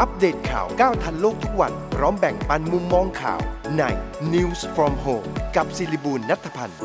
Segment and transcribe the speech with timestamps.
[0.00, 3.40] อัปเดตข่าวก้าวทันโลกทุกวัน พร้อมแบ่งปันมุมมองข่าว
[3.78, 3.82] ใน
[4.32, 6.78] News from Home กับศิริบูลนัทพันธ์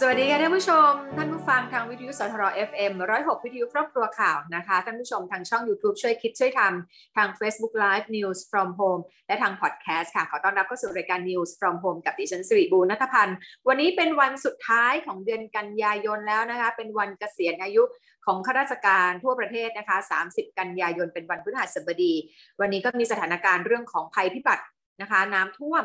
[0.00, 11.20] สวัสดีค่ะท่านผู้ชม ท่านผู้ฟังทางวิทยุสทร FM 106 วิทยุครอบครัวข่าวนะคะ ท่านผู้ชมทางช่อง YouTube ช่วยคิดช่วยทำทาง Facebook Live News from Home และทางพอดแคสต์ค่ะ ขอต้อนรับเข้าสู่รายการ
[11.30, 13.36] News from Home กับดิฉันสิริบูรณัฐพันธ์
[13.68, 17.82] วันนี้เป็นวันสุดท้ายของเดือนกันยายนแล้วนะคะ เป็นวันเกษียณอายุ
[18.26, 19.96] ของข้าราชการทั่วประเทศนะคะ
[20.28, 22.14] 30 กันยายนเป็นวันพฤหัสบดี
[22.60, 24.64] วันนี้ก็มีสถานการณ์เรื่องของภัยพิบัติ
[25.02, 25.84] นะคะ น้ำท่วม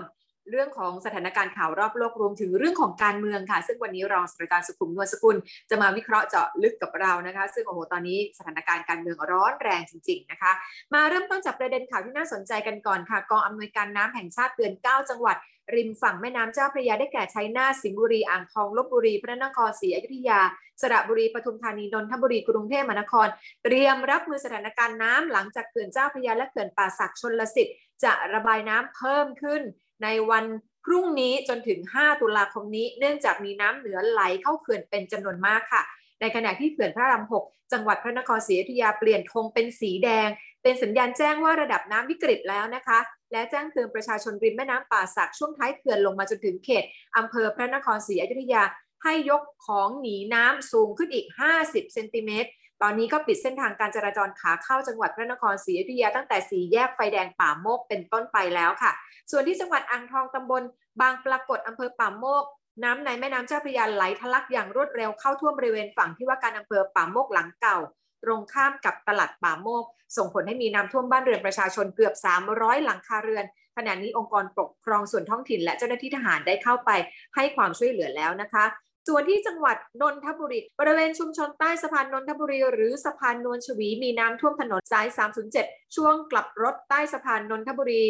[0.49, 5.35] เรื่องของสถานการณ์ข่าวรอบโลกรวมถึงเรื่องของการเมืองค่ะ ซึ่งวันนี้รองศาสตราจารย์สุขุมนวลสกุล
[5.69, 10.51] จะมาวิเคราะห์เจาะลึกกับเรานะคะ ซึ่งโอ้โหตอนนี้สถานการณ์การเมืองร้อนแรงจริง ๆนะคะ
[10.93, 15.37] มาเริ่มต้นจากประเด็นข่าวที่น่าสนใจกันก่อนค่ะกองอำนวยการน้ำแห่งชาติเตือน 9 จังหวัด
[15.75, 20.39] ริมฝั่งแม่น้ำเจ้าพระยาได้แก่ชัยนาทสิงห์บุรีอ่างทองลบบุรีพระนครศรีอยุธยา
[20.81, 23.27] สระบุรีปทุมธานีนนทบุรีกรุงเทพมหานคร
[23.63, 29.61] เตรียมรับมือสถานการณ์น้ำหลังจากเขื่อนเจ้าพระยาและเขื่อนป่าสักชนลสิทธิ์จะระบายน้ำเพิ่มขึ้น
[30.03, 30.45] ในวัน
[30.85, 35.83] พรุ่งนี้จนถึง 5 ตุลาคมนี้ เนื่องจากมีน้ำเหนือไหลเข้าเขื่อนเป็นจำนวนมากค่ะ
[36.21, 40.29] ในขณะที่เขื่อนพระราม6จังหวัดพระนครศรีอยุธยาเปลี่ยนธงเป็นสีแดง
[40.63, 42.99] เป็นสัญญาณแจ้งว่าระดับน้ำวิกฤตแล้วนะคะ
[43.31, 46.83] และแจ้งเตือนประชาชนริมแม่น้ำป่าสักช่วงท้ายเขื่อนลงมาจนถึงเขต
[47.17, 48.63] อำเภอพระนครศรีอยุธยา
[49.03, 51.27] ให้ยกของหนีน้ำสูงขึ้นอีก
[51.59, 52.49] 50 เซนติเมตร
[52.81, 58.91] ตอนนี้ก็ปิดเส้นทางการจราจรขาเข้าจังหวัดพระนครศรีอยุธยาตั้งแต่สี่แยกไฟแดงป่าโมกเป็นต้นไปแล้วค่ะ
[59.31, 60.63] ส่วนที่จังหวัดอ่างทองตำบล
[61.01, 62.43] บางปรากฏอำเภอป่าโมก
[62.83, 67.77] น้ำในแม่น้ำเจ้าพระยาไหลทะลักอย่างรวดเร็วเข้าท่วมบริเวณฝั่งที่ว่าการอำเภอป่าโมกหลังเก่า
[68.23, 69.83] ตรงข้ามกับตลาดป่าโมก
[70.17, 72.13] ส่งผลให้มีน้ำท่วมบ้านเรือนประชาชนเกือบ
[72.49, 73.45] 300 หลังคาเรือน
[73.77, 76.91] ขณะนี้องค์กรปกครองส่วนท้องถิ่นและเจ้าหน้าที่ทหารได้เข้าไป
[77.35, 78.65] ให้ความช่วยเหลือแล้วนะคะ
[79.07, 85.07] ส่วนที่จังหวัดนนทบุรีบริเวณชุมชนใต้สะพานนนทบุรี หรือสะพานนวลชวีมีน้ำท่วมถนนสาย
[85.51, 88.05] 307 ช่วงกลับรถใต้สะพานนนทบุรี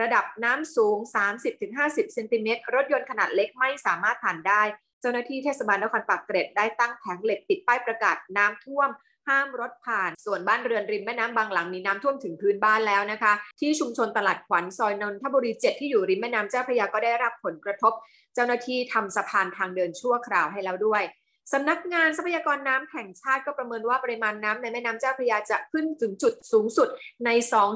[0.00, 0.96] ระดับน้ำสูง
[1.54, 4.62] 30-50 เซนติเมตรรถยนต์ขนาดเล็กไม่สามารถผ่านได้
[5.00, 8.90] เจ้าหน้าที่เทศบาลนครปากเกร็ดได้ตั้งแผงเหล็กติดป้ายประกาศน้ำท่วม
[9.28, 17.92] ห้ามรถผ่าน ส่วนบ้านเรือนริมแม่น้ำบางหลังมีน้ำท่วมถึงพื้นบ้านแล้วนะคะ ที่ชุมชนตลาดขวัญซอยนนทบุรี 7 ที่อยู่ริมแม่น้ำเจ้าพระยาก็ได้รับผลกระทบ
[18.34, 21.04] เจ้าหน้าที่ทำสะพานทางเดินชั่วคราวให้แล้วด้วย
[21.52, 26.88] สำนักงานทรัพยากรน้ำแห่งชาติก็ประเมินว่าปริมาณน้ำในแม่น้ำเจ้าพระยาจะขึ้นถึงจุดสูงสุด
[27.24, 27.30] ใน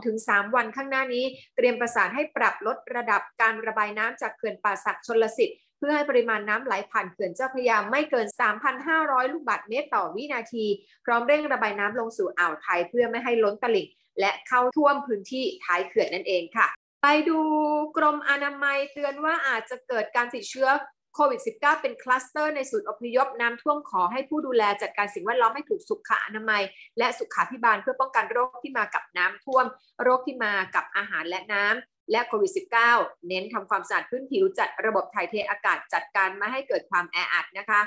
[0.05, 1.25] 2-3 วันข้างหน้านี้
[1.57, 8.27] เตรียมประสานให้ปรับลดระดับการระบายน้ำจากเขื่อนป่าสักชนลสิทธิ์เพื่อให้ปริมาณน้ำไหลผ่านเขื่อนเจ้าพระยาไม่เกิน
[8.81, 10.65] 3,500 ลูกบาศก์เมตรต่อวินาที
[11.05, 13.87] พร้อมเร่งระบายน้ำลงสู่อ่าวไทยเพื่อไม่ให้ล้นตลิ่ง
[14.21, 16.69] และเข้าท่วมพื้นที่ท้ายเขื่อนนั่นเองค่ะ
[17.03, 17.39] ไปดู
[17.97, 20.69] กรมอนามัยเตือนว่าอาจจะเกิดการติดเชื้อ
[21.15, 26.63] โควิด -19 เป็นคลัสเตอร์ในศูนย์อพยพน้ำท่วมขอให้ผู้ดูแลจัดการสิ่งแวดล้อมให้ถูกสุขอนามัย
[26.99, 29.67] และสุขาภิบาลเพื่อป้องกันโรคที่มากับน้ำท่วม
[30.03, 32.53] โรคที่มากับอาหารและน้ำและโควิด
[32.91, 37.81] -19 เน้นทำความสะอาดพื้นผิวจัดระบบถ่ายเทอากาศจัดการไม่ให้เกิดความแออัดนะคะ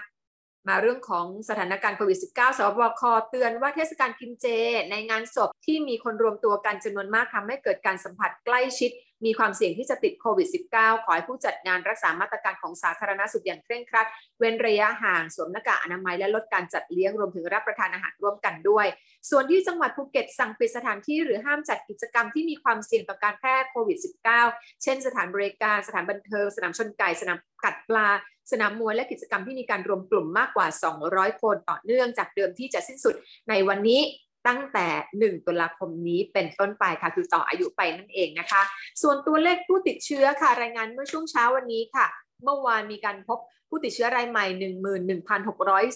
[0.68, 4.46] มาเรื่องของสถานการณ์โควิด -19 สบคเตือนว่าเทศกาลกินเจ
[4.92, 8.92] ในงานศพที่มีคนรวมตัวกันจำนวนมากทำให้เกิดการสัมผัสใกล้ชิด
[9.26, 14.08] มีความเสี่ยงที่จะติดโควิด -19 ขอให้ผู้จัดงานรักษามาตรการของสาธารณสุขอย่างเคร่งครัด
[14.40, 18.88] เว้นระยะห่างสวมหน้ากากอนามัยและลดการจัดเลี้ยงรวมถึงรับประทานอาหารร่วมกันด้วย
[19.30, 23.98] ส่วนที่จังหวัดภูเก็ตสั่งปิดสถานที่หรือห้ามจัดกิจกรรมที่มีความเสี่ยงต่อการแพร่โควิด
[24.40, 28.08] -19 เช่น สถานบริการสถานบันเทิงสนามชนไก่สนามกัดปลา
[28.52, 30.68] สนามมวยและกิจกรรมที่มีการรวมกลุ่มมากกว่า
[31.04, 33.16] 200 คนต่อเนื่องจากเดิมที่จะสิ้นสุด
[33.50, 34.02] ในวันนี้
[34.48, 34.88] ตั้งแต่
[35.22, 38.62] 1 ตุลาคมนี้เป็นต้นไปค่ะ คือต่ออายุไปนั่นเองนะคะ
[39.02, 42.06] ส่วนตัวเลขผู้ติดเชื้อค่ะ รายงานเมื่อช่วงเช้าวันนี้ค่ะ
[42.44, 44.46] เมื่อวานมีการพบผู้ติดเชื้อรายใหม่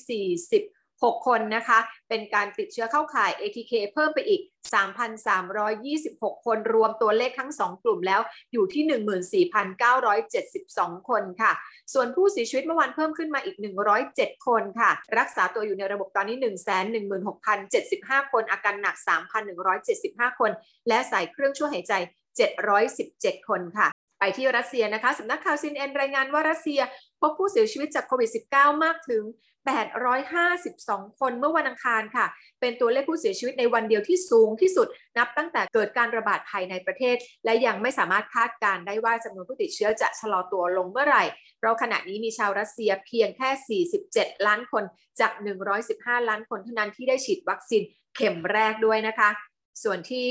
[0.09, 1.79] 11,640 6 คนนะคะ
[2.09, 4.41] เป็นการติดเชื้อเข้าข่าย ATK เพิ่มไปอีก
[5.63, 8.21] 3,326 คนรวมตัวเลขทั้ง 2 กลุ่มแล้ว
[8.53, 8.83] อยู่ที่
[10.97, 11.51] 14,972 คนค่ะ
[11.93, 13.57] ส่วนผู้เสียชีวิตเมื่อวานเพิ่มขึ้นมาอีก
[14.01, 16.37] 107 คนค่ะ รักษาตัวอยู่ในระบบตอนนี้
[17.15, 18.95] 116,075 คน อาการหนัก
[19.67, 20.51] 3,175 คน
[20.87, 21.93] และใส่เครื่องช่วยหายใจ
[22.73, 23.89] 717 คนค่ะ
[24.19, 26.79] ไปที่รัสเซียนะคะสำนักข่าว CNN รายงานว่ารัสเซีย
[27.29, 29.23] บผู้เสียชีวิตจากโควิด -19 มากถึง
[30.45, 32.25] 852 คนเมื่อวันอังคารค่ะ
[32.59, 34.87] เป็นตัวเลขผู้เสียชีวิตในวันเดียวที่สูงที่สุด
[35.17, 41.23] นับตั้งแต่เกิดการระบาดภายในประเทศ และยังไม่สามารถคาดการได้ว่าจำนวนผู้ติดเชื้อจะชะลอตัวลงเมื่อไหร่
[41.59, 44.83] เพราะขณะนี้มีชาวรัสเซียเพียงแค่ 47 ล้านคน
[45.19, 45.31] จาก
[45.81, 47.81] 115 ล้านคนเท่านั้นที่ได้ฉีดวัคซีน
[48.15, 49.29] เข็มแรกด้วยนะคะ
[49.83, 50.29] ส่วนที่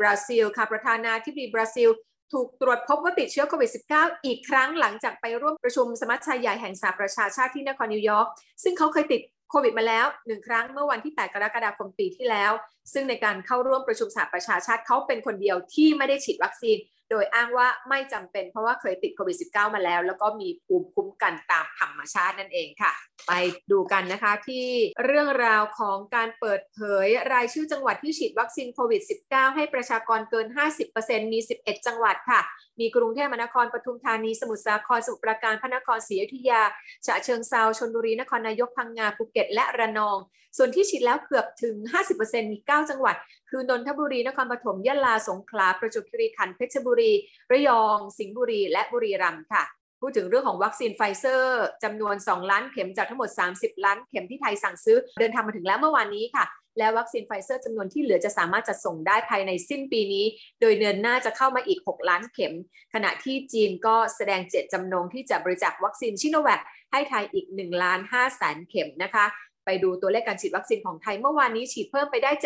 [0.00, 1.88] บราซิลค่ะประธานาธิบดีบราซิล
[2.32, 8.26] ถูกตรวจพบว่าติดเชื้อโควิด -19 อีกครั้งหลังจากไปร่วมประชุมสมัชชาใหญ่แห่งสหประชาชาติที่นครนิวยอร์ก
[8.62, 9.20] ซึ่งเขาเคยติด
[9.50, 12.52] โควิดมาแล้วหนึ่งครั้งเมื่อวันที่ 8 กรกฎาคมปีที่แล้ว
[12.92, 16.76] ซึ่งในการเข้าร่วมประชุมสหประชาชาติเขาเป็นคนเดียวที่ไม่ได้ฉีดวัคซีน
[17.10, 22.92] โดยอ้างว่าไม่จำเป็นเพราะว่าเคยติดโควิด -19 มาแล้ว แล้วก็มีภูมิคุ้มกันตามธรรมชาตินั่นเองค่ะ
[23.28, 23.32] ไป
[23.70, 24.66] ดูกันนะคะที่
[25.04, 30.46] เรื่องราวของการเปิดเผยรายชื่อจังหวัดที่ฉีดวัคซีนโควิด -19 ให้ประชากรเกิน
[30.90, 32.40] 50%มี 11 จังหวัดค่ะ
[32.80, 36.62] มีกรุงเทพมหานครปทุมธานีสมุทรสาครสมุทรปราการพระนครศรีอยุธยา
[37.06, 40.18] ฉะเชิงเซาชลบุรีนครนายกพังงาภูเก็ต และระนอง
[40.56, 41.76] ส่วนที่ฉีดแล้วเกือบถึง
[42.14, 43.16] 50%มี 9 จังหวัด
[43.50, 47.12] คือนนทบุรีนครปฐมยะลาสงขลาประจวบคีรีขันธ์เพชรบุรี
[47.52, 49.64] ระยอง สิงห์บุรี และบุรีรัมย์ค่ะ
[50.00, 56.44] พูดถึงเรื่องของวัคซีนไฟเซอร์จำนวน 2 ล้านเข็มจากทั้งหมด 30 ล้านเข็มที่ไทยสั่งซื้อเดินทางมาถึงแล้วเมื่อวานนี้ค่ะ
[56.78, 60.24] และวัคซีนไฟเซอร์จำนวนที่เหลือจะสามารถจัดส่งได้ภายในสิ้นปีนี้
[60.60, 62.54] โดยเดือนหน้าจะเข้ามาอีก 6 ล้านเข็ม
[62.94, 66.60] ขณะที่จีนก็แสดงเจตจำนงที่จะบริจาควัคซีนชิโนแวค
[66.92, 69.24] ให้ไทยอีก1ล้าน5แสนเข็มนะคะ
[69.64, 72.42] ไปดูตัวเลขการฉีดวัคซีนของไทยเมื่อวานนี้ฉีดเพิ่มไปได้7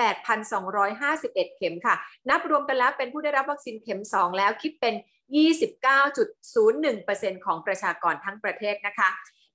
[0.00, 1.94] 8,251 เข็มค่ะ
[2.30, 4.94] นับรวมกันแล้วเป็นผู้ได้รับวัคซีนเข็ม 2 แล้วคิดเป็น
[5.34, 9.08] 29.01%ของประชากรทั้งประเทศนะคะ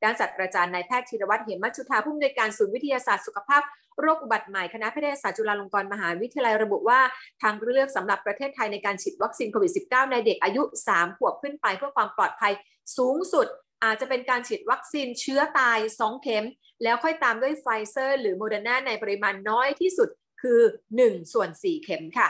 [0.03, 3.61] ด้านศาสตราจารย์นายแพทย์ธีรวัตรเหมมัชชุธาผู้อำนวยการศูนย์วิทยาศาสตร์สุขภาพ
[3.99, 6.99] โรคอุบัติใหม่คณะแพทยศาสตร์จุฬาลงกรณ์มหาวิทยาลัยระบุว่า
[7.41, 12.53] ทางเลือกสำหรับประเทศไทยในการฉีดวัคซีนโควิด -19 ในเด็กอายุ 3 ขวบขึ้นไปเพื่อความปลอดภัย
[12.97, 13.47] สูงสุด
[13.83, 16.45] อาจจะเป็นการฉีดวัคซีนเชื้อตาย 2 เข็ม
[16.83, 20.09] แล้วค่อยตามด้วยไฟเซอร์ หรือโมเดอร์นาในปริมาณน้อยที่สุด
[20.41, 20.61] คือ
[20.97, 22.29] 1 ส่วน 4 เข็มค่ะ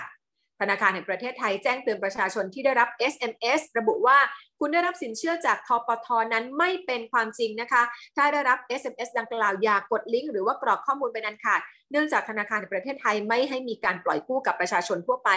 [0.61, 4.17] ธนาคารแห่งประเทศไทยแจ้งเตือนประชาชนที่ได้รับ SMS ระบุว่า
[4.59, 7.83] คุณได้รับสินเชื่อจากธปท.นั้นไม่เป็นความจริงนะคะ
[8.15, 11.61] ถ้าได้รับ SMS ดังกล่าวอย่ากดลิงก์หรือว่ากรอกข้อมูลเป็นอันขาด
[11.91, 15.29] เนื่องจากธนาคารแห่งประเทศไทยไม่ให้มีการปล่อยกู้กับประชาชนทั่วไป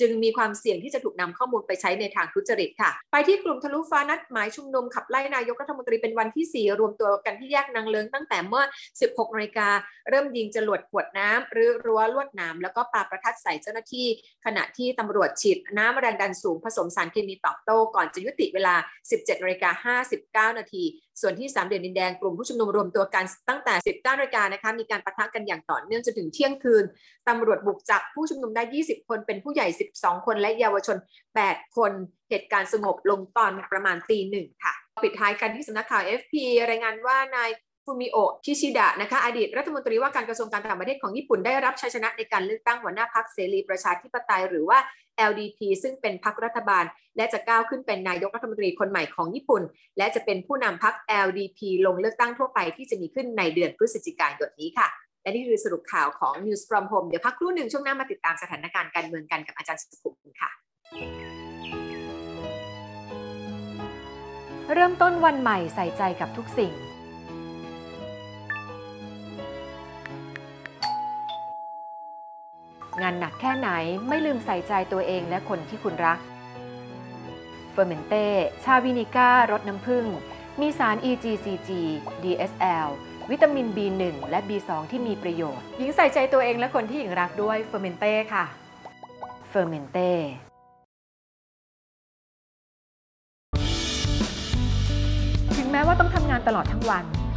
[0.00, 8.64] จึงมีความเสี่ยงที่จะถูกนำข้อมูลไปใช้ในทางทุจริตค่ะ ไปที่กลุ่มทะลุฟ้านัดหมายชุมนุมขับไล่นายกรัฐมนตรีเป็นวันที่ 4 รวมตัวกันที่แยกนางเลิงตั้งแต่เมื่อ
[9.00, 9.68] 16นาฬิกา
[10.08, 14.06] เริ่มยิงจรวดขวดน้ำหรือรั้วลวดหนาแล้วก็ปาประทัดใส่เจ้าหน้าที่
[14.44, 18.74] ขณะที่ตำรวจฉีดน้ำแรงดันสูงผสมสารเคมีตอบโต้ก่อนจะยุติเวลา
[19.08, 19.96] 17นาฬิกา
[20.50, 20.84] 59 นาที
[21.20, 26.84] ส่วนที่สามเหลี่ยมดินแดงกลุ่มผู้ชุมนุมรวมตัวกันตั้งแต่ 19นาฬิกานะคะมีการปะทะกันอย่างต่อเนื่องจนถึงเที่ยงคืน
[27.28, 29.66] ตำรวจบุกจับผู้ชุมนุมได้ 20 คนเป็นผู้ใหญ่
[29.96, 30.96] 12 คนและเยาวชน
[31.36, 31.92] 8 คน
[32.30, 34.72] เหตุการณ์สงบลงตอนประมาณตีหนึ่งค่ะ
[35.02, 36.34] ปิดท้ายกันที่สำนักข่าว FP
[36.68, 37.50] รายงานว่านาย
[37.84, 44.78] ฟูมิโอะคิชิดะนะคะอดีตรัฐมนตรีว่าการกระทรวงการต่างประเทศของญี่ปุ่นได้รับชัยชนะในการเลือกตั้งหัวหน้าพรรคเสรีประชาธิปไตยหรือว่า
[45.30, 46.84] LDP ซึ่งเป็นพรรครัฐบาล
[47.16, 49.62] และจะก้าวขึ้นเป็นนายกรัฐมนตรีคนใหม่ของญี่ปุ่น
[49.98, 50.94] และจะเป็นผู้นำพรรค
[51.26, 54.88] LDP ลงเลือกตั้งทั่วไปที่จะมีขึ้นในเดือนพฤศจิกายนนี้ค่ะ
[55.22, 60.50] และนี่คือสรุปข่าวของ News from Home เดี๋ยวพักครู่หนึ่งช่วงหน้ามาติดตามสถานการณ์การเมืองกันกับอาจารย์สุขุมค่ะ
[64.74, 66.72] เริ่มต้นวันใหม่ใส่ใจกับทุกสิ่ง
[73.00, 73.68] งานหนักแค่ไหน
[74.08, 76.18] ไม่ลืมใส่ใจตัวเองและคนที่คุณรัก
[77.72, 78.26] เฟอร์เมนเต้
[78.64, 80.06] ชาวินิก้ารสน้ำผึ้ง
[80.60, 81.70] มีสาร EGCG
[82.22, 82.88] DSL
[83.30, 88.44] วิตามิน B1 และ B2 ที่มีประโยชน์ หญิงใส่ใจตัวเองและคนที่หญิงรักด้วยเฟอร์เมนเต้ค่ะ
[89.50, 90.10] เฟอร์เมนเต้
[95.56, 97.04] ถึงแม้ว่าต้องทำงานตลอดทั้งวัน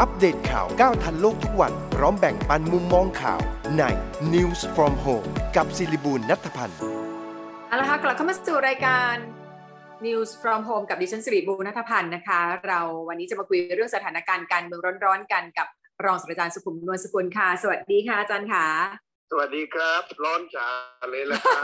[0.00, 3.40] อัปเดตข่าวก้าวทันโลกทุกวัน พร้อมแบ่งปันมุมมองข่าว
[3.78, 3.82] ใน
[4.34, 6.78] News from Home กับศิริบูลนัทพันธ์
[7.68, 9.14] เอาละค่ะกลับเข้ามาสู่รายการ
[10.06, 15.66] News from Home กับดิฉันสิริบูรณัฐพันธ์นะคะ เราวันนี้จะมาคุยเรื่องสถานการณ์การเมืองร้อนๆกันกับ
[16.04, 18.66] รองศาสตราจารย์สุขุมนวลสกุลค่ะ สวัสดีค่ะอาจารย์ค่ะ
[19.30, 20.68] สวัสดีครับ ร้อนจ๋า
[21.10, 21.62] เลยละครับ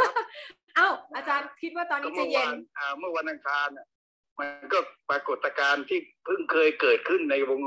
[0.77, 3.87] เอ้าอาจารย์คิดว่าตอนนี้จะเย็นอ่าเมื่อวันอังคารน่ะ
[4.39, 4.79] มันก็
[5.11, 7.61] ปรากฏการณ์ที่เพิ่งเคยเกิดขึ้นในวง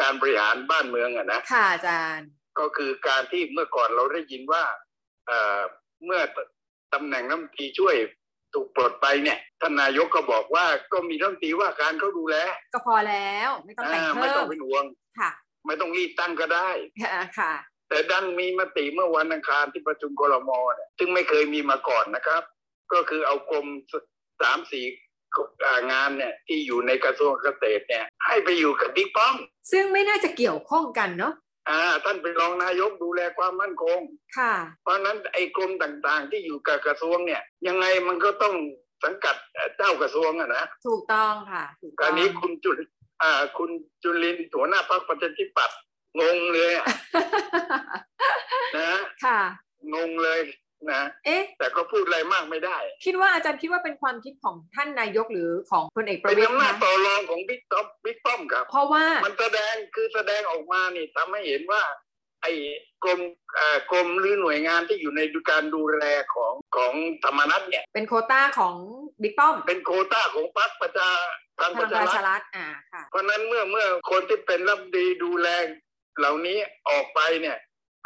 [0.00, 2.28] การบริหารบ้านเมืองอะนะค่ะอาจารย์
[2.58, 4.64] กก็คือการที่เมื่อก่อนเราได้ยินว่า
[5.26, 5.60] เอ่อ
[6.04, 6.20] เมื่อ
[6.94, 7.94] ตำแหน่งรัฐมนตรีช่วย
[8.54, 12.36] ถูกปลดไปเนี่ยท่านนายกก็บอกว่าก็มีรัฐมนตรีว่าการเขาดูแล
[12.74, 14.84] ก็พอแล้วไม่ต้องแต่งอ่าไม่เพิ่ต้องมเป็นห่วง
[15.20, 15.30] ค่ะ
[15.66, 16.70] ไม่ต้องรีบตั้งก็ได้
[17.02, 17.52] ค่ะค่ะ
[17.88, 22.42] แต่ดันมีมติเมื่อวันอังคารที่ประชุมกรมเนี่ยซึ่งไม่เคยมีมาก่อนนะครับ
[22.92, 23.66] ก็คือเอากรม
[24.42, 25.09] สามสี่อ่า
[25.90, 29.36] งานเนี่ยที่อยู่ในกระทรวงเกษตรเนี่ย ให้ไปอยู่กับบิ๊กป้อม
[29.72, 31.34] ซึ่งไม่น่าจะเกี่ยวข้องกันเนาะ
[31.68, 34.00] อ่าท่านเป็นรองนายกดูแลความมั่นคง
[34.38, 38.54] ค่ะ เพราะฉะนั้นไอ้กรมต่างๆ ที่อยู่กับกระทรวงเนี่ย ยังไงมันก็ต้อง
[39.04, 39.36] สังกัด
[39.76, 42.78] เจ้ากระทรวงอะนะถูกต้องค่ะถูกกต้รองณีคุณจุล
[43.22, 43.70] อ่า คุณ
[44.02, 45.78] จุลินทร์หัวหน้าพรรคประชาธิปัตย์
[46.20, 46.86] งงเลยอะ
[48.78, 49.40] นะค่ะ
[49.94, 50.40] งงเลย
[50.92, 61.82] นะเอ๊ะแต่ก็พูดอะไรมากไม่ได้ คิดว่าอาจารย์คิดว่าเป็นความคิดของท่านนายกหรือของพลเอกประเป็นวิตรอำนาจนะต่อรองของบิ๊กป้อมบิ๊กป้อมครับ เพราะว่ามันแสดงคือแสดงออกมานี่ทำให้เห็นว่า
[62.42, 62.52] ไอ้
[63.04, 63.20] กรม
[63.58, 65.20] อ่ากรมหรือหน่วยงานที่อยู่ใน
[65.50, 66.92] การดูแลของของ
[67.24, 68.76] ธรรมนัตเนี่ย เป็นโควต้าของ
[69.22, 71.10] บิ๊กป้อม เป็นโควต้าของพรรคประชา
[71.60, 75.48] ทางพปลัระงชาประรัชาฐรัฐอ่าค่ะเพราะฉะนั้นเมื่อเมื่อคนที่เป็นรัฐมนตรีดูแล
[76.18, 76.58] เหล่านี้
[76.90, 77.56] ออกไปเนี่ย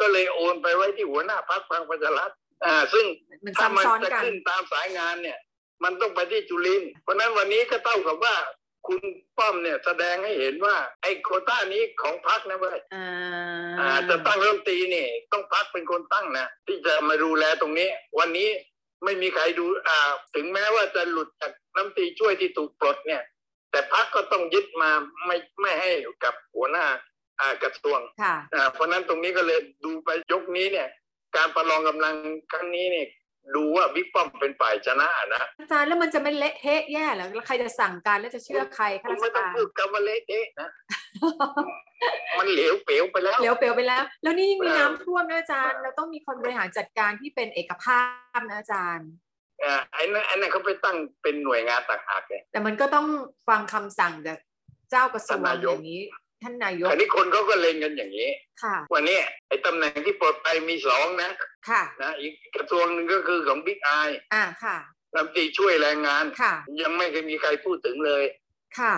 [0.01, 2.33] ก็เลยโอนไปไว้ที่หัวหน้าพรรคพลังประชารัฐ
[2.67, 3.05] อ่า ซึ่ง
[3.45, 5.39] มันถ้ามัซ้ำซ้อนจะกันขึ้นตามสายงานเนี่ย
[5.85, 8.35] มันต้องไปที่จุลินทร์เพราะฉะนั้นวันนี้ก็เท่ากับว่า
[8.87, 9.01] คุณ
[9.39, 13.07] ป้อมเนี่ยแสดงให้เห็นว่า ไอ้โควต้านี้ของพรรคนะเว้ยอ่า
[13.81, 18.49] อ่าจะตั้งรัฐมนตรีนี่ต้องพรรคเป็นคนตั้งนะที่จะมาดูแลตรงนี้ วันนี้
[19.05, 23.23] ไม่มีใครดูอ่า ถึงแม้ว่าจะหลุดจากรัฐมนตรีช่วยที่ถูกปลดเนี่ย
[23.71, 24.91] แต่พรรคก็ต้องยึดมา
[25.27, 25.91] ไม่ไม่ให้
[26.25, 26.87] กับหัวหน้า
[27.41, 30.89] อ่ากระทรวงค่ะอ่าเพราะฉะนั้นตรงนี้ก็เลยดูไปยกนี้เนี่ย
[31.37, 32.15] การประลองกำลัง
[32.53, 33.09] ครั้งนี้เนี่ย
[33.55, 40.69] ดูว่าบิ๊กป้อมเป็นฝ่ายชนะนะอาจารย์แล้วมันจะไม่เละเทะแย่เหรอแล้วใครจะสั่งการแล้วจะเชื่อใครข้าคุราณชไม่ต้องการพูดคำว่าเละเทะนะ
[42.39, 48.01] มันเหลวเป๋วไปแล้วเหลวเปลวไปแล้ว แล้วนี่ยิ่งมีเออน้ำท่วมนะอาจารย์เราต้องมีคนบริหารจัดการที่เป็นเอกภา
[48.37, 49.09] พนะอาจารย์
[49.65, 53.07] อ่าไอ้นั่นไอ้นั่นเขาไปตั้งเป็นหน่วยงานต่างหากไงแต่มันก็ต้อง
[53.49, 54.39] ฟังคำสั่งจาก
[54.91, 56.03] เจ้ากระทรวงท่านนายกอย่างนี้
[56.45, 58.31] ท่านนายกอันนี้คนเขาก็เล็งกันอย่างนี้
[58.63, 61.31] ค่ะวันนี้ไอ้ตำแหน่งที่ปลดไปมีสองนะ
[61.69, 63.91] ค่ะนะอีกกระทรวงหนึ่งก็คือของบิ๊กไอ
[64.35, 64.77] อ่าค่ะ
[65.15, 68.25] รัฐมนตรีช่วยแรงงานค่ะ ยังไม่เคยมีใครพูดถึงเลย
[68.79, 68.95] ค่ะ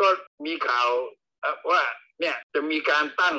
[0.00, 0.08] ก็
[0.46, 0.88] มีข่าว
[1.40, 1.82] เอ่อว่า
[2.20, 3.36] เนี่ยจะมีการตั้ง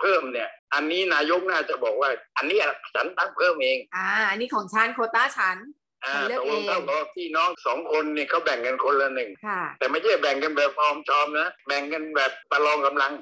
[0.00, 2.58] เพิ่มเนี่ย อันนี้นายกน่าจะบอกว่า อันนี้
[2.94, 5.56] ฉันตั้งเพิ่มเอง อ่าอันนี้ของฉันโควต้าฉัน
[6.04, 13.12] อ่าฉันเลืตอกกลงเองเท่ากับว่าพี่น้องสองคนเนี่ยเขาแบ่งกันคนละหนึ่งค่ะ แต่ไม่ใช่แบ่งกันแบบออมชอมนะ แบ่งกันแบบประลองกำลัง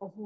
[0.00, 0.20] โอ้โห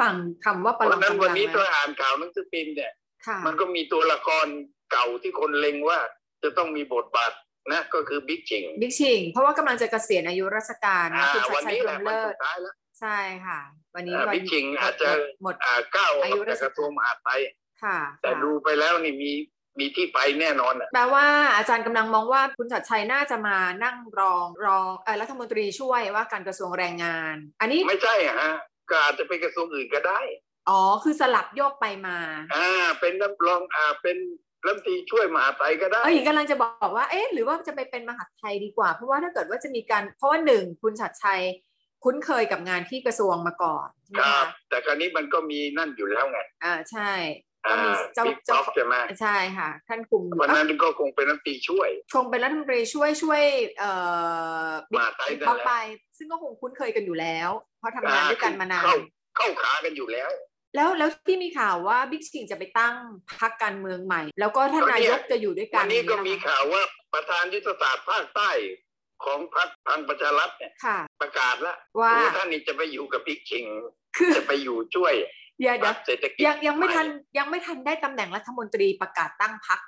[0.00, 2.92] ฟังคำว่าเพประลอราะงฉะนั้นกำวัลันงนี้แล้ถ้าวอ่านข่าวหนังสือพิมพ์เนี่ย
[3.26, 4.46] ค่ะมันก็มีตัวละคร
[4.92, 5.98] เก่าที่คนเล็งว่า
[6.42, 7.32] จะต้องมีบทบาท
[7.72, 13.60] นะก็คือบิ๊กจิงบิ๊กชิงเพราะว่ากำลังจะเกษียณอายุราชการนะอ่าคุณชัวัดนชัยนี้พแหรละหมวันเลิสุศดท้ายแล้วใช่ค่ะ
[13.94, 15.10] วันนี้อ่าวันบิ๊กจิงอาจจะ
[15.42, 17.40] หมดอ่าก้าวออาอยุกจากกระทรวงมหาดไทย
[17.82, 19.32] ค่ะ แต่ค่ะดูไปแล้วนี่มี
[19.78, 28.54] มีที่ไปแน่นอนอะแปลว่าอาจารย์กำลังมองว่าคุณชัดชัยน่าจะมานั่งรองรองเออรัฐมนตรีช่วยว่าการกระทรวงแรงงาน อันนี้ไม่ใช่อะฮะ
[28.90, 30.20] ก็อาจจะเป็นกระทรวงอื่นก็ได้
[30.68, 32.18] อ๋อ คือสลับโยกไปมา
[32.54, 32.68] อ่า
[33.00, 34.16] เป็นรับรองอ่าเป็น
[34.64, 41.40] รัฐมนตรีช่วยมหาดไทยก็ได้เออหญิงกำลังจะบอกว่า เอ๊ะ หรือว่าจะไปเป็นมหาดไทยดีกว่า เพราะว่าถ้าเกิดว่าจะมีการ เพราะว่าหนึ่งคุณชัดชัย
[42.04, 47.10] คุ้นเคยกับงานที่กระทรวงมาก่อนใช่ไหมครับคะแต่คราวนี้มันก็มีนั่นอยู่แล้วไง อ่า ใช่
[47.66, 53.42] ก็อ่ามีเจ้าบิ๊กเจ้าป๊อกใช่ไหมใช่ค่ะ ท่านคุมอยู่เพราะฉะนั้นก็คงเป็นรัฐมนตรีช่วย คงเป็นรัฐมนตรีช่วยช่วย
[53.78, 53.90] เอ่
[54.66, 55.72] อมหาดไทยบิ๊กนั่นแหละป๊อกไป
[56.18, 58.96] ซึ่งก็คงคุ้นเคยกันอยู่แล้ว เพราะทำงานด้วยกันมานานเข้า
[59.36, 60.30] เข้าขากันอยู่แล้ว
[60.76, 62.94] แล้วแล้วที่มีข่าวว่าบิ๊กชิงจะไปตั้ง
[63.40, 66.82] พรรคการเมืองใหม่ แล้วก็ท่านก็นาเนี่ยยกจะอยู่ด้วยกัวันนนี้ก็มีนะคะข่าวว่า
[67.14, 68.50] ประธานยุทธศาสตร์ภาคใต้
[69.24, 73.64] ของพรรคพลังประชารัฐเนี่ยค่ะประกาศแล้วว่าท่านนี่จะไปอยู่กับบิ๊กชิง
[74.16, 75.14] คือจะไปอยู่ช่วย
[75.60, 79.80] เดี๋ยวเดี๋ยวเศรษฐกิจยังยังไม่ทันใหยังไม่ทันได้ตำแหน่งรัฐมนตรีประกาศตั้งพรรค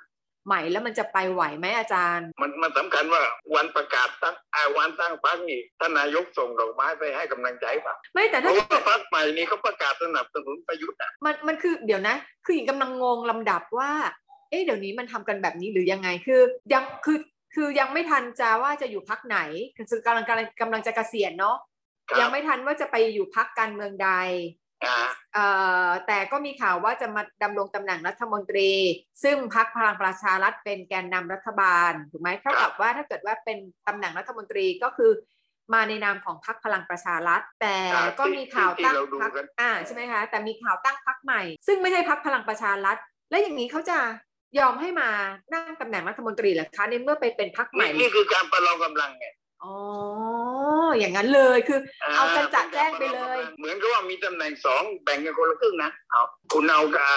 [0.47, 3.21] ใหม่แล้วมันจะไปไหวไหมอาจารย์ มันมันสำคัญว่า
[3.55, 12.15] วันประกาศตั้งอ่าวันตั้งพรรคนี่ท่านนายกส่งดอกไม้ไปให้กำลังใจป่ะไม่แต่เพถ้าราะว่าเกิดพรรคใหม่นี่เขาประกาศสนับสนุนประยุทธ์อะมันมันคือเดี๋ยวนะ
[12.45, 13.91] คือหญิงกำลังงงลำดับว่า
[14.49, 16.41] เอ๊ะเดี๋ยวนี้มันทำกันแบบนี้หรือยังไงคือ
[16.73, 17.17] ยังคือ
[17.55, 19.37] คือยังไม่ทันจะว่าจะอยู่พักไหน
[19.77, 21.57] คือกำลังกำลังกำลังจะเกษียณเนาะ
[22.09, 24.62] ครับยังไม่ทันว่าจะไปอยู่พักการเมืองใดอ่าเอ่อ
[26.07, 28.71] แต่ก็มีข่าวว่าจะมาดำรงตำแหน่งรัฐมนตรี
[29.23, 35.11] ซึ่งพักพลังประชารัฐเป็นแกนนำรัฐบาลถูกไหมเท่ากับว่าถ้าเกิดว่าเป็นตำแหน่งรัฐมนตรีก็คือ
[35.73, 42.97] มาในนามของพักพลังประชารัฐ แต่อ่าก็มีข่าวที่ตั้งเราดูพักกันอ่าใช่ไหมคะแต่มีข่าวตั้งพักใหม่ ซึ่งไม่ใช่พักพลังประชารัฐ
[43.29, 43.97] และอย่างนี้เขาจะ
[44.59, 45.09] ยอมให้มา
[45.53, 49.25] นั่งตำแหน่งรัฐมนตรีเหรอคะในเมื่อไปเป็นพักใหม่นี่นี่คือการประลองกำลังไง
[49.63, 49.75] อ๋อ
[50.99, 51.79] อย่างนั้นเลยคือ
[52.15, 56.21] เอากันจะแจ้งไปเลย เหมือนกับว่ามีตำแหน่งสองแบ่งกันคนละครึ่งนะเอา
[56.53, 57.11] คุณเอากา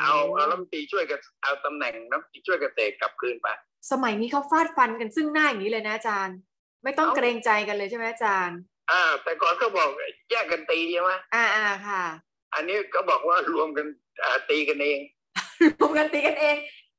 [0.00, 3.48] เอาเอารัฐมนตรีช่วยกับเอาตำแหน่งรัฐมนตรีช่วยเกษตรกลับคืนไป
[3.90, 6.36] สมัยนี้เขาฟาดฟันกันซึ่งหน้าอย่างนี้เลยนะอาจารย์
[6.84, 8.58] ไม่ต้องเอ้าเกรงใจกันเลยใช่ไหมอาจารย์
[8.90, 9.88] อ่า แต่ก่อนก็บอก
[10.30, 12.02] แยกกันตีใช่ไหมอ่าอ่าค่ะ
[12.54, 13.86] อันนี้ก็บอกว่ารวมกัน
[14.22, 14.98] อ่าตีกันเอง
[15.80, 16.56] รวมกันตีกันเอง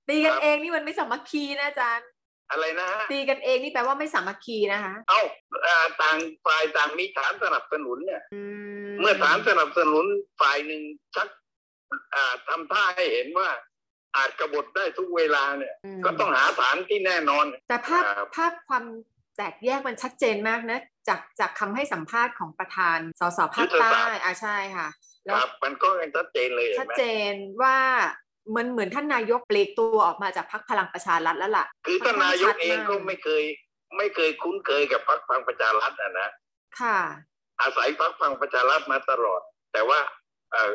[0.09, 2.07] ตีกันครับเองนี่มันไม่สามัคคีนะอาจารย์
[2.53, 5.21] อะไรนะฮะตีกันเองนี่แปลว่าไม่สามัคคีนะคะ เอ้า
[5.65, 8.41] อ่าต่างฝ่ายต่างมีฐานสนับสนุนเนี่ยอื
[8.99, 10.05] เมื่อฐานสนับสนุน
[10.41, 10.81] ฝ่ายหนึ่ง
[11.15, 11.27] ชัก
[12.15, 13.49] อ่าทำท่าให้เห็นว่า
[14.15, 18.85] อาจกบฏได้ทุกเวลาเนี่ยมก็ต้องหาฐานที่แน่นอน แต่ภาพครับภาพความ
[19.37, 27.77] แตกแยกมันชัดเจนมากนะ จากจากคำให้สัมภาษณ์ของประธานสสภาคใต้อ่าใช่ค่ะคแล้วรับมันก็ชัดเจนเลยเห็ชัดนไหมเจนว่า
[28.55, 33.43] มันเหมือนท่านนายกเปลีกตัวออกมาจากพรรคพลังประชารัฐแล้วล่ะคือท่านนายกเองชัดมากก็ไม่เคย
[33.97, 36.29] ไม่เคยคุ้นเคยกับพรรคพลังประชารัฐนะนะ
[36.79, 36.99] ค่ะ
[37.61, 39.41] อาศัยพรรคพลังประชารัฐมาตลอด
[39.73, 39.99] แต่ว่า
[40.51, 40.73] เอ่อ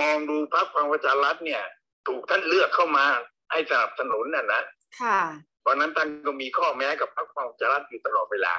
[0.00, 1.62] มองดูพรรคพลังประชารัฐเนี่ย
[2.08, 3.04] ถูกท่านเลือกเข้ามา
[3.52, 4.62] ให้สนับสนุนน่ะนะ
[5.00, 5.20] ค่ะ
[5.62, 8.54] เพราะฉะนั้นท่านก็มีข้อแม้กับพรรคพลังประชารัฐอยู่ตลอดเวลา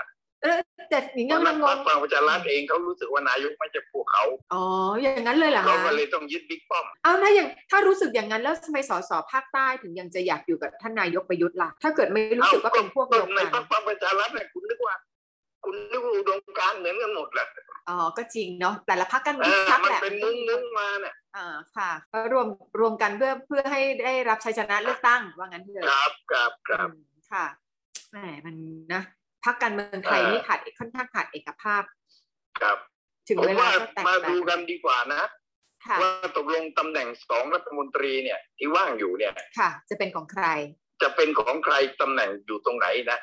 [0.46, 0.60] เออ
[0.90, 4.24] แต่หญิงเพยัราะงฉะนั้นงพรรคงพลังประชารัฐเองเขารู้สึกว่านายกไม่ใช่พวกเขา
[4.54, 4.64] อ๋อ
[5.02, 14.96] อย่างนั้นเลยเหรอเขาคะก็เลยต้องยึดบิ๊กป้อมเอาถ้าอย่างถ้ารู้สึกอย่างนั้นแล้วทำไมสสภาคใต้ถึงยังจะอยากอยู่กับท่านนายกประยุทธ์ล่ะถ้าเกิดไม่รู้สึกว่าเป็นพวกเดียวในกันพรรคพลังประชารัฐเนี่ยคุณนึกว่า
[15.66, 17.48] คุณนึกว่าอุดมการณ์เหมือนกันหมดแหละ
[17.90, 22.48] อ๋อก็จริงเนาะแต่ละพรรคกันเอทุกอพรรคมันแหละเป็นมุ้งมุ้งมาเนี่ยอ่าค่ะก็รวม
[22.80, 26.98] รวมกันเพื่อเพื่อให้ได้รับชัยชนะเลือกตั้งว่างั้นเถคอะรับครับครับอืม
[27.32, 27.46] ค่ะ
[28.12, 28.56] แหมมัน
[28.94, 29.02] นะ
[29.46, 31.84] พรรคการเมืองไทยเออนี่ขาดค่อนข้างขาดเอกภาพ
[32.62, 32.78] ครับ
[33.28, 35.24] ถึงผมเวลาว่าก็แตกมาแตดูกันดีกว่านะ
[35.86, 40.46] ค่ะว่าตกลงตำแหน่งสองรัฐมนตรีเนี่ยที่ว่างอยู่เนี่ย ค่ะ จะเป็นของใคร
[41.02, 43.20] จะเป็นของใครตำแหน่งอยู่ตรงไหนนะ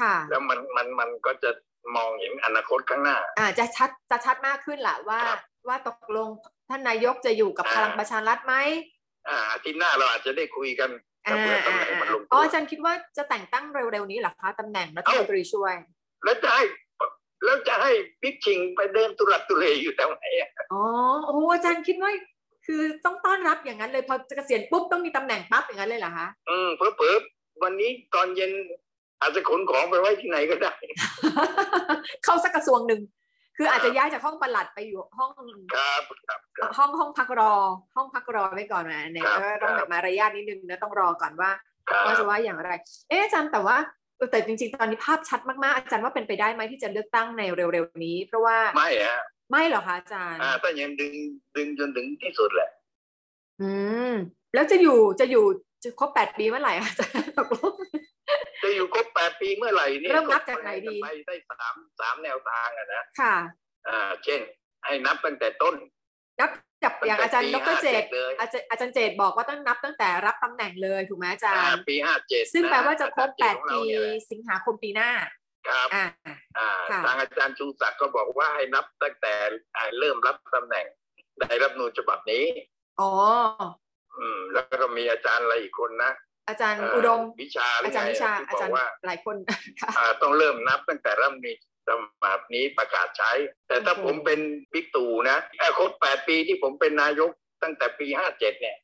[0.00, 1.50] ค่ะ แล้วมันมันมันก็จะ
[1.96, 6.28] มองเห็นอนาคตข้างหน้า อ่าจะชัดจะชัดมากขึ้นแหละว่าครับว่าตกลง
[6.68, 8.54] ท่านนายกจะอยู่กับอ่าพลังประชารัฐไหม
[9.28, 10.90] อ่าอาทิตย์หน้าเราอาจจะได้คุยกัน
[11.26, 15.74] อ่าถ้าเผื่อตำอ่าแหน่งมันลงอ๋ตัอวอาจารย์คิดว่าจะแต่งตั้งเร็วๆนี้เหรอคะตำแหน่งรัฐมนตรีช่วย
[16.24, 16.64] แล้วจะให้
[17.44, 17.92] แล้วจะให้
[18.22, 20.82] บิ๊กชิงไปเดินตุรัดตุเลอยู่แถวไหนอะอ๋อ
[21.26, 22.10] โอ้อาจารย์คิดว่า
[22.66, 28.52] คือต้องต้อนรับอย่างนั้นเลยพอจะเกษียณปุ๊บต้องมีตำแหน่งปั๊บอย่างนั้นเลยเหรอคะอืมเผลอๆวันนี้ตอนเย็น
[29.20, 30.74] อาจจะขนของไปไว้ที่ไหนก็ได้
[32.24, 33.00] เข้าสักกระทรวงหนึ่ง
[33.62, 35.30] คืออาจจะย้ายจากห้องปลัดไปอยู่ห้อง
[35.74, 37.54] ครับครับครับห้องห้องพักรอ
[37.96, 41.50] ห้องพักรอไว้ก่อนนะเนี่ยครับก็ต้องคแบรับบมารยาทนิดนึงนะต้องรอก่อนว่า
[41.88, 42.70] ครัว่าจะบว่าอย่างไร
[43.08, 43.76] เอ๊ะอาจารย์แต่ว่า
[44.16, 49.20] เออแต่จริง ๆ ตอนนี้ภาพชัดมากๆ อาจารย์ว่าเป็นไปได้ไหมที่จะเลือกตั้งในเร็วๆนี้ เพราะว่าไม่ฮะ
[49.50, 51.14] ไม่เหรอคะอาจารย์อ่าถ้ายังดึง
[51.56, 52.70] ดึงจนถึงที่สุดแหละ
[53.62, 53.70] อื
[54.10, 54.12] ม
[54.54, 55.44] แล้วจะอยู่จะอยู่
[55.82, 57.74] จะครบแปดปีเมื่อไหร่อะอาจารย์ตกลง
[58.62, 63.36] จะอยู่ครบแปดปีเมื่อไหร่เนี่ยเริ่มนับจากไหนดีไปได้สามสามแนวทางอะนะค่ะ
[63.88, 64.40] อ่าเช่น
[64.84, 65.74] ให้นับตั้งแต่ต้น
[66.40, 66.50] นับ
[66.84, 75.10] จากอย่างอาจารย์ดตั้งรแต่เจปีต57เลยอาจารย์อาจารย์เจตบอกว่าต้องนับตั้งแต่รับตำแหน่งเลยถูกไหมอาจารอ่าย์ปีห้าเจ็ดซึ่งแปลว่าจะครบแปดปีเนี่ยแหละสิงหาคมปีหน้า
[75.68, 76.06] ครับอ่า
[76.58, 79.34] อ่าค่ะทางอาจารย์ชูศักดิ์ก็บอกว่าให้นับตั้งแต่
[79.76, 80.86] อ่าเริ่มรับตำแหน่ง
[81.40, 82.44] ในรัฐธรรมนูญฉบับนี้
[83.00, 83.10] อ๋อ
[84.18, 86.12] อืมแล้วก็มีอาจารย์อะไรอีกคนนะ
[86.50, 89.36] อาจารย์เอุดมวิชาหอาจารย์วิชาที่อาบอจารกย์ว่าหลายคน
[89.80, 91.90] ค่ะอ่าต้องเริ่มนับตั้งแต่รัฐธรรมนูญฉ
[92.24, 93.32] บับนี้ประกาศใช้
[93.68, 94.40] แต่ถ้าโอ้โหผมเป็น
[94.72, 97.30] บิ๊กตู่นะไอ้ครบแปดปีที่ผมเป็นนายก
[97.62, 98.76] ตั้งแต่ปีห้าเจ็ดเนี่ย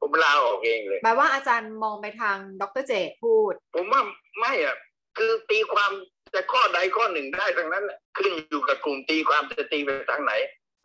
[0.00, 4.02] ผมลาออกเองเลยแปลว่าอาจารย์มองไปทางดรเจตพูด ผมว่า
[4.38, 4.76] ไม่อะ
[5.18, 5.90] คือตีความ
[6.34, 10.32] จะข้อใดข้อหนึ่งได้ทั้งนั้นแหละขึ้นอยู่กับกลุ่มตีความจะตีไปทางไหน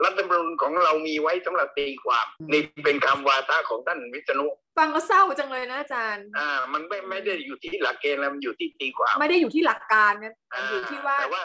[0.03, 11.41] รัฐธรรมนูญของเรามีไว้สำหรับตีความอืมนี่เป็นคำวาทะของท่านวิษณุฟังแล้วเศร้าจังเลยนะอาจารย์ อ่า มันไม่ไม่ได้อยู่ที่หลักเกณฑ์แล้วมันอยู่ที่ตีความ ไม่ได้อยู่ที่หลักการนะมันอยู่ที่ว่าแต่ว่า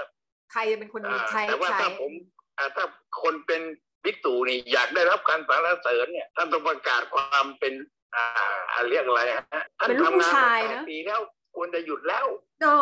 [0.53, 2.13] ใครจะเป็นคนอ่าใช้แต่ว่าใช้ถ้าผม
[2.59, 2.85] อ่าถ้า
[3.23, 3.63] คนเป็น
[4.05, 7.75] บิ๊กตู่นี่อยากได้รับการสรรเสริญเนี่ยท่านต้องประกาศความเป็น
[8.15, 8.27] อ่า
[8.71, 11.21] อ่าเรียกอะไรฮะท่านเป็นลูกทำผู้งานชายมาแปนะดปีแล้ว
[11.57, 12.27] ควรจะหยุดแล้ว
[12.63, 12.77] โอ้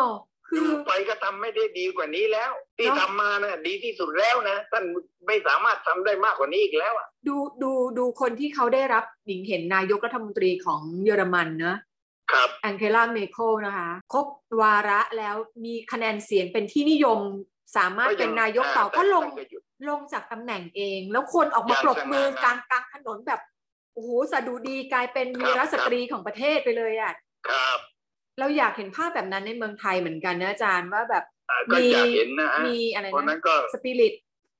[0.51, 4.85] คือยู่อไปก็ทำไม่ได้ดีกว่านี้แล้ว ที่เนอะทำมานะดีที่สุดแล้วนะท่าน
[5.27, 11.77] ไม่สามารถทำได้มากกว่านี้อีกแล้วอะดูดูดูคนที่เขาได้รับหญิงเห็นนายกรัฐมนตรีของเยอรมันเนอะ
[12.33, 14.27] ครับแองเกลาเมโคลนะคะ ครบ
[14.61, 17.21] วาระแล้วมีคะแนนเสียงเป็นที่นิยม
[17.77, 23.41] สามารถเป็นนายกต่อก็ลงแต่ท่านก็หยุดลงจากตำแหน่งเอง แล้วคนออกมาอย่างปรบมือสง่างามกลางกลางถนนแบบ
[23.95, 27.15] โอ้โหสะดุดีกลายเป็นครับวีรสตรีของประเทศไปเลยอะ
[27.49, 27.79] ครับ
[28.41, 34.15] เราอยากเห็นภาพแบบนั้นในเมืองไทยเหมือนกันนะอาจารย์ว่าแบบอ่าก็มีอยากเห็นนะฮะมีอะไรเพราะนั้นะนก็สปิริต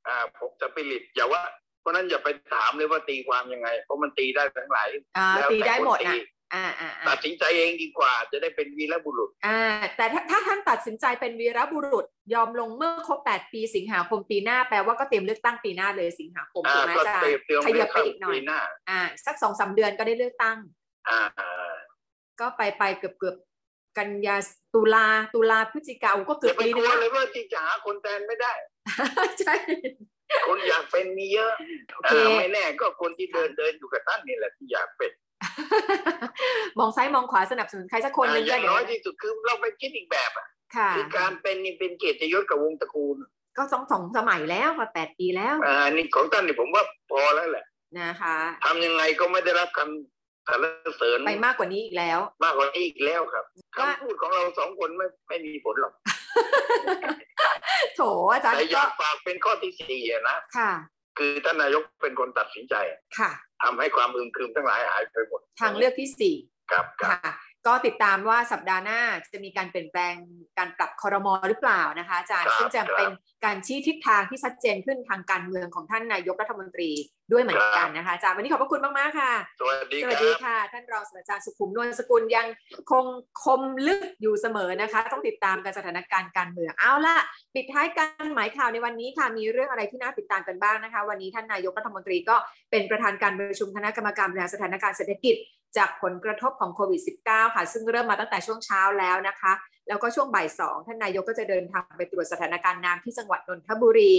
[0.09, 1.43] อ่าผมจะไปหลิดอย่าว่า
[1.81, 6.17] เพราะนั้นอย่าไปถามเลยว่าตีความยังไง เพราะมันตีได้ทั้งหลายอ่าแล้วตีได้คนหมดตีอะ
[6.55, 9.61] อ่าอ่าตัอ่าดสินใจเองดีกว่า จะได้เป็นวีรบุรุษ อ่า
[9.97, 20.59] แต่ถ้าถ้าท่านตัดสินใจเป็นวีรบุรุษ ยอมลงเมื่อครบ 8 ปีสิงหาคมปีหน้าแปลว่าก็เตรียมเลือกตั้งปีหน้าเลยสิงหาคมอ่าถูกไหมก็อาจารเตรียมย์เตรียมขยับไปอีกหน่อยปีหน้าอ่า สักสองสามเดือนก็ได้เลือกตั้ง
[21.09, 21.21] อ่า
[22.41, 23.37] ก็ไปไปเกือบเกือบ
[23.99, 24.37] กันยา
[24.75, 28.53] ตุลาตุลาพฤศจิกาก็เกืออบย่าไปปีกนึลังวแล้วเลยว่าที่จะหาคนแทนไม่ได้
[29.41, 29.55] ใช่
[30.49, 31.53] คนอยากเป็นมีเยอะ
[31.95, 35.13] โอเคอ่าไม่แน่ก็คนที่เดินเดินอยู่กับท่านนี่แหละที่อยากเป็น
[36.79, 43.17] มองซ้ายมองขวาสนับสนุนใครสักคนหนึงอก็ย่างเดี๋ยวน้อยที่สุดคือเราไปคิดอีกแบบอะค่ะคือการเป็นนี่เป็นเกียรติยศกับวงตระกูล
[43.57, 47.65] ก็สองสองสมัยแล้วค่ะแปดปีแล้วอ่านี่ของท่านนี่ผมว่าพอแล้วแหละ
[47.99, 50.65] นะคะทำยังไงก็ไม่ได้รับคำ สรร
[50.97, 53.45] เสริญไปมากกว่านี้อีกแล้ว มากกว่านี้อีกแล้วครับ
[53.81, 55.93] ว่าคำพูดของเราสองคนไม่ไม่มีผลหรอก
[57.97, 58.01] โถ
[58.33, 60.73] อาจารย์แต่อก็ยากฝากเป็นข้อที่สี่อะนะค่ะ
[61.19, 62.75] คือท่านนายกเป็นคนตัดสินใจ
[63.19, 63.31] ค่ะ
[63.63, 66.35] ทำให้ความอึมครึมทั้งหลายหายไปหมด ทางเลือกที่สี่
[66.71, 67.35] ครับครับค่ะ
[67.67, 69.01] ก็ติดตามว่าสัปดาห์หน้า
[69.33, 70.15] จะมีการเปลี่ยนแปลง
[70.59, 73.11] การปรับคอรมอหรือเปล่านะคะอาจารย์ครับซึ่งจะครับเป็น
[73.45, 76.91] การชี้ทิศทางที่ชัดเจนขึ้นทางการเมืองของท่านนายกรัฐมนตรี
[77.33, 82.47] ด้วยเหมือนกันนะคะอาจารย์วันนี้ขอบพระคุณมาก ๆ ค่ะ สวัสดีสควัสรัดีบค่ะ ท่านรองศาสตราจารย์สุขุมนวลสกุลยัง
[82.91, 83.05] คง
[83.43, 87.17] คมลึกอยู่เสมอนะคะ ต้องติดตามกันสถานการณ์การเมืองเอาล่ะ
[87.55, 92.37] ปิดท้ายการหมายข่าวในวันนี้ค่ะมีเรื่องอะไรที่น่าติดตามกันบ้างนะคะ วันนี้ท่านนายกรัฐมนตรีก็
[92.71, 95.37] เป็นประธานการประชุมคณะกรรมการบริหารสถานการณ์เศรษฐกิจ
[95.77, 99.53] จากผลกระทบของโควิด -19 ค่ะ ซึ่งเริ่มมาตั้งแต่ช่วงเช้าแล้วนะคะ
[99.89, 104.15] แล้วก็ช่วงบ่ายสองท่านนายกก็จะเดินทางไปตรวจสถานการณ์น้ำที่จังหวัดนนทบุรี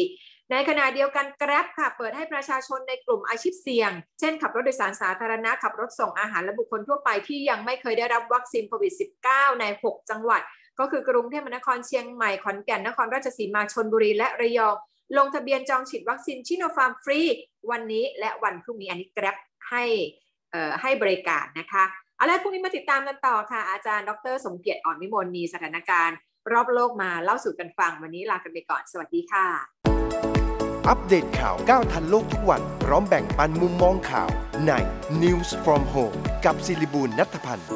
[0.52, 8.94] ในขณะเดียวกัน Grab ค่ะ เปิดให้ประชาชนในกลุ่มอาชีพเสี่ยง เช่นขับรถโดยสารสาธารณะขับรถส่งอาหารและบุคคลทั่วไปที่ยังไม่เคยได้รับวัคซีนโควิด
[9.28, 10.42] -19 ใน 6 จังหวัด
[10.80, 14.76] ก็คือกรุงเทพมหานครเชียงใหม่ขอนแก่นนครราชสีมาชนบุรีและระยอง
[15.18, 17.22] ลงทะเบียนจองฉีดวัคซีนซิโนฟาร์มฟรี
[17.72, 19.38] วันนี้และวันพรุ่งนี้อันนี้ Grab
[19.70, 19.84] ให้
[20.82, 21.84] ให้บริการนะคะ
[22.18, 26.18] เอาละพรุ่งนี้มาติดตามกันต่อค่ะ อาจารย์ดร สมเกียรติอ่อนวิมลมีสถานการณ์
[26.52, 29.46] รอบโลกมาเล่าสู่กันฟังวันนี้ลากันไปก่อน สวัสดีค่ะ
[30.88, 34.30] อัปเดตข่าวก้าวทันโลกทุกวัน พร้อมแบ่งปันมุมมองข่าว
[34.68, 34.72] ใน
[35.22, 37.70] News from Home กับศิริบูลนัทพันธ์